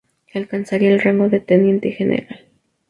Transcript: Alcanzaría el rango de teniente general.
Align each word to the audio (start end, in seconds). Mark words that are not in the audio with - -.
Alcanzaría 0.33 0.89
el 0.89 0.99
rango 0.99 1.29
de 1.29 1.39
teniente 1.41 1.91
general. 1.91 2.47